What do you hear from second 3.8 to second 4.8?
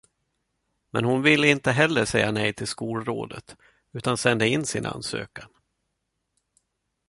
utan sände in